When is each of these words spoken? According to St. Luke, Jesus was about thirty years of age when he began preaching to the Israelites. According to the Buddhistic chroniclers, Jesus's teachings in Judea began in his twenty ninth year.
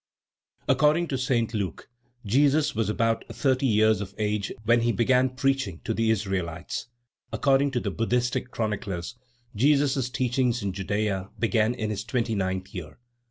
According 0.67 1.09
to 1.09 1.17
St. 1.19 1.53
Luke, 1.53 1.87
Jesus 2.25 2.73
was 2.73 2.89
about 2.89 3.23
thirty 3.29 3.67
years 3.67 4.01
of 4.01 4.15
age 4.17 4.51
when 4.65 4.81
he 4.81 4.91
began 4.91 5.29
preaching 5.35 5.79
to 5.83 5.93
the 5.93 6.09
Israelites. 6.09 6.87
According 7.31 7.69
to 7.69 7.79
the 7.79 7.91
Buddhistic 7.91 8.49
chroniclers, 8.49 9.15
Jesus's 9.55 10.09
teachings 10.09 10.63
in 10.63 10.73
Judea 10.73 11.29
began 11.37 11.75
in 11.75 11.91
his 11.91 12.03
twenty 12.03 12.33
ninth 12.33 12.73
year. 12.73 12.97